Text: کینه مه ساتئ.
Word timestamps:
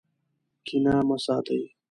کینه 0.65 0.93
مه 1.07 1.17
ساتئ. 1.25 1.63